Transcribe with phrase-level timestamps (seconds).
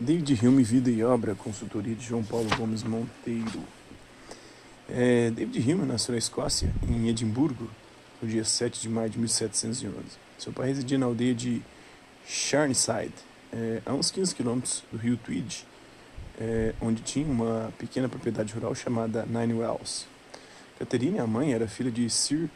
[0.00, 3.64] David Hume, Vida e Obra, consultoria de João Paulo Gomes Monteiro.
[4.88, 7.68] É, David Hume nasceu na Escócia, em Edimburgo,
[8.22, 9.96] no dia 7 de maio de 1711.
[10.38, 11.60] Seu pai residia na aldeia de
[12.24, 13.12] Sharnside,
[13.52, 15.66] é, a uns 15 quilômetros do rio Tweed,
[16.38, 20.06] é, onde tinha uma pequena propriedade rural chamada Nine Wells.
[20.78, 22.48] Catherine, a mãe, era filha de Sir,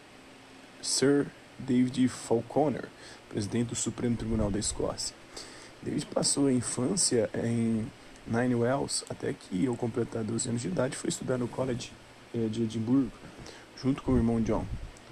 [0.81, 1.27] Sir
[1.59, 2.85] David Falconer,
[3.29, 5.22] presidente do Supremo Tribunal da Escócia.
[5.83, 7.85] David passou a infância em
[8.27, 11.93] Nine Wells até que, ao completar 12 anos de idade, foi estudar no College
[12.33, 13.11] eh, de Edimburgo,
[13.77, 14.65] junto com o irmão John.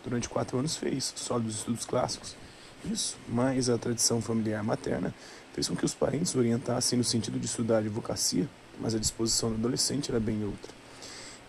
[0.04, 2.36] Durante quatro anos fez sólidos estudos clássicos.
[2.84, 5.12] Isso, mais a tradição familiar materna,
[5.52, 8.48] fez com que os parentes orientassem no sentido de estudar advocacia,
[8.78, 10.72] mas a disposição do adolescente era bem outra.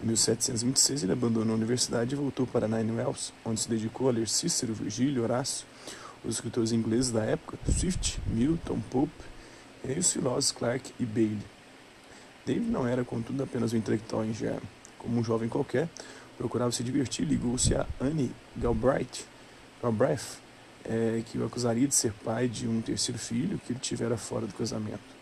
[0.03, 4.11] Em 1726 ele abandonou a universidade e voltou para Nine Wells, onde se dedicou a
[4.11, 5.67] ler Cícero, Virgílio, Horácio,
[6.23, 9.11] os escritores ingleses da época, Swift, Milton, Pope,
[9.83, 11.41] e os filósofos Clark e Bailey.
[12.45, 14.61] David não era, contudo, apenas um intelectual ingênuo.
[14.97, 15.89] Como um jovem qualquer,
[16.37, 19.25] procurava se divertir ligou-se a Anne Galbraith,
[19.81, 20.39] Galbraith
[20.83, 24.45] é, que o acusaria de ser pai de um terceiro filho que ele tivera fora
[24.45, 25.21] do casamento.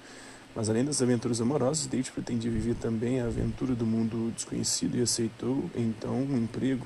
[0.56, 5.02] Mas além das aventuras amorosas, David pretendia viver também a aventura do mundo desconhecido e
[5.02, 6.86] aceitou então um emprego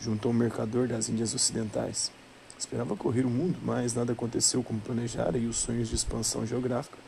[0.00, 2.10] junto a um mercador das Índias Ocidentais.
[2.58, 6.98] Esperava correr o mundo, mas nada aconteceu como planejara e os sonhos de expansão geográfica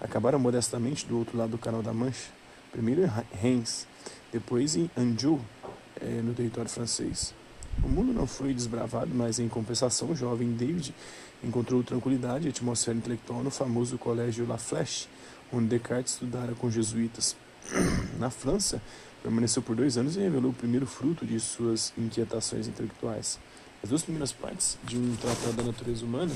[0.00, 2.30] acabaram modestamente do outro lado do Canal da Mancha.
[2.70, 3.86] Primeiro em Reims,
[4.32, 5.40] depois em Anjou,
[6.00, 7.34] eh, no território francês.
[7.82, 10.94] O mundo não foi desbravado, mas em compensação, o jovem David
[11.42, 15.08] encontrou tranquilidade e atmosfera intelectual no famoso Colégio La Flèche,
[15.52, 17.36] onde Descartes estudara com jesuítas.
[18.18, 18.80] Na França,
[19.22, 23.38] permaneceu por dois anos e revelou o primeiro fruto de suas inquietações intelectuais.
[23.82, 26.32] As duas primeiras partes de um tratado da natureza humana,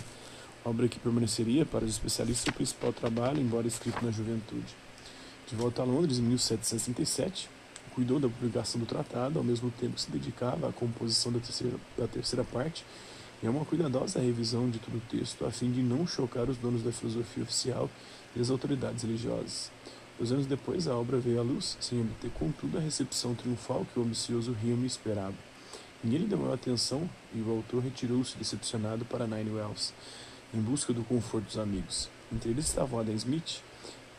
[0.65, 4.75] obra que permaneceria para os especialistas o principal trabalho, embora escrito na juventude.
[5.47, 7.49] De volta a Londres, em 1767,
[7.95, 11.77] cuidou da publicação do tratado, ao mesmo tempo que se dedicava à composição da terceira,
[11.97, 12.85] da terceira parte
[13.41, 16.57] e a uma cuidadosa revisão de todo o texto, a fim de não chocar os
[16.57, 17.89] donos da filosofia oficial
[18.35, 19.71] e as autoridades religiosas.
[20.19, 24.01] Dois anos depois, a obra veio à luz, sem obter, contudo, a recepção triunfal que
[24.01, 25.35] o ambicioso Hume esperava.
[26.07, 29.93] Ninguém lhe deu atenção e o autor retirou-se decepcionado para Nine Wells,
[30.55, 32.09] em busca do conforto dos amigos.
[32.33, 33.61] Entre eles estava Adam Smith,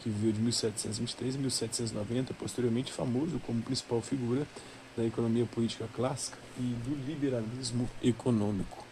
[0.02, 4.46] que viveu de 1723 a 1790, posteriormente famoso como principal figura
[4.98, 8.86] da economia política clássica e do liberalismo econômico.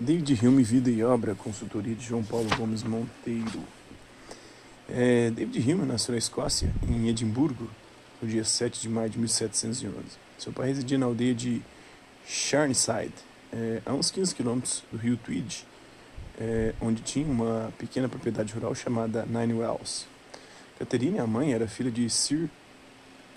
[0.00, 3.62] David Hume, Vida e Obra, consultoria de João Paulo Gomes Monteiro.
[4.88, 7.70] É, David Hume nasceu na Escócia, em Edimburgo,
[8.20, 10.23] no dia 7 de maio de 1711.
[10.38, 11.62] Seu pai residia na aldeia de
[12.26, 13.14] Sharnside,
[13.52, 15.64] é, a uns 15 quilômetros do rio Tweed,
[16.38, 20.06] é, onde tinha uma pequena propriedade rural chamada Nine Wells.
[20.78, 22.48] Catherine, a mãe, era filha de Sir,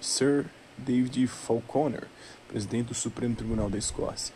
[0.01, 0.45] Sir
[0.77, 2.07] David Falconer,
[2.47, 4.33] presidente do Supremo Tribunal da Escócia.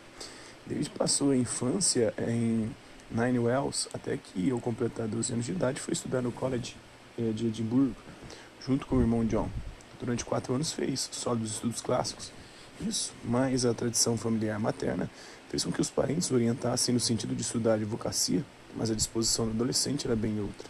[0.64, 2.70] David passou a infância em
[3.10, 6.76] Nine Wells até que, ao completar 12 anos de idade, foi estudar no College
[7.18, 7.96] é, de Edimburgo,
[8.64, 9.50] junto com o irmão John.
[9.98, 12.32] Durante quatro anos fez sólidos estudos clássicos
[12.88, 15.10] isso, mais a tradição familiar materna,
[15.48, 18.44] fez com que os parentes orientassem no sentido de estudar advocacia,
[18.76, 20.66] mas a disposição do adolescente era bem outra.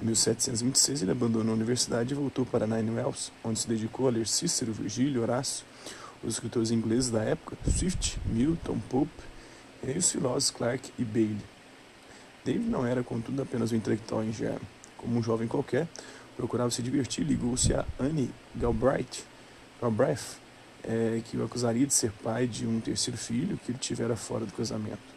[0.00, 4.10] Em 1726 ele abandonou a universidade e voltou para Nine Wells, onde se dedicou a
[4.10, 5.64] ler Cícero, Virgílio, Horácio,
[6.22, 9.10] os escritores ingleses da época, Swift, Milton, Pope,
[9.82, 11.40] e os filósofos Clark e Bailey.
[12.44, 14.60] David não era, contudo, apenas um intelectual ingênuo.
[14.96, 15.88] Como um jovem qualquer,
[16.36, 19.24] procurava se divertir e ligou-se a Anne Galbraith,
[19.80, 20.38] Galbraith
[20.86, 24.46] é, que o acusaria de ser pai de um terceiro filho que ele tivera fora
[24.46, 25.16] do casamento.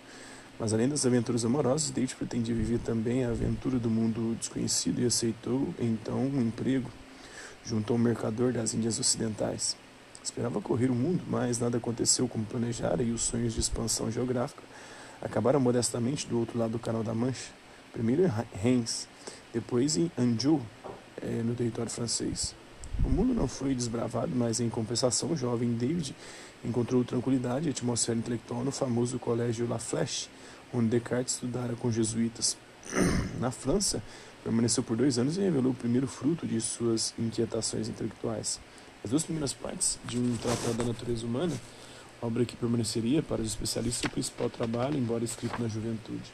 [0.60, 5.06] Mas além das aventuras amorosas, David pretendia viver também a aventura do mundo desconhecido e
[5.06, 6.92] aceitou então um emprego
[7.64, 9.78] junto a um mercador das Índias Ocidentais.
[10.22, 14.62] Esperava correr o mundo, mas nada aconteceu como planejara e os sonhos de expansão geográfica
[15.22, 17.52] acabaram modestamente do outro lado do Canal da Mancha.
[17.94, 19.08] Primeiro em Reims,
[19.54, 20.62] depois em Anjou,
[21.22, 22.54] é, no território francês.
[23.04, 26.16] O mundo não foi desbravado, mas em compensação, o jovem David
[26.64, 30.28] encontrou tranquilidade e atmosfera intelectual no famoso Colégio La Flèche,
[30.74, 32.58] onde Descartes estudara com jesuítas.
[33.40, 34.04] Na França,
[34.44, 38.60] permaneceu por dois anos e revelou o primeiro fruto de suas inquietações intelectuais.
[39.04, 41.54] As duas primeiras partes de um tratado da natureza humana,
[42.22, 46.34] obra que permaneceria para os especialistas o principal trabalho, embora escrito na juventude.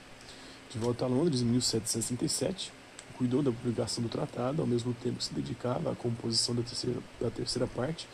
[0.71, 2.73] De volta a Londres em 1767,
[3.17, 6.99] cuidou da publicação do tratado, ao mesmo tempo que se dedicava à composição da terceira,
[7.19, 8.07] da terceira parte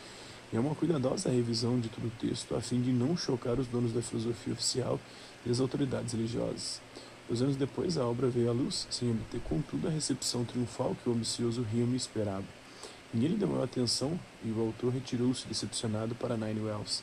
[0.52, 3.66] e a uma cuidadosa revisão de todo o texto, a fim de não chocar os
[3.66, 5.00] donos da filosofia oficial
[5.46, 6.80] e as autoridades religiosas.
[7.26, 11.08] Dois anos depois, a obra veio à luz, sem obter, contudo, a recepção triunfal que
[11.08, 12.44] o ambicioso Hume esperava.
[13.14, 17.02] Ninguém lhe deu maior atenção e o autor retirou-se decepcionado para Nine Wells,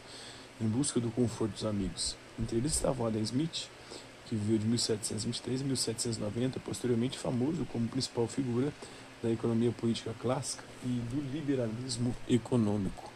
[0.61, 2.15] em busca do conforto dos amigos.
[2.39, 3.67] Entre eles estava Adam Smith,
[4.29, 8.71] que viveu de 1723 a 1790, posteriormente famoso como principal figura
[9.23, 13.11] da economia política clássica e do liberalismo econômico.